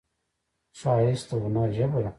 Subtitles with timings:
[0.79, 2.09] ښایست د هنر ژبه ده